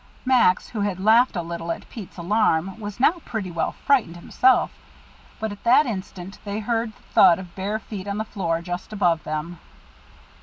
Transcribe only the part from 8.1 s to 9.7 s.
the floor just above them.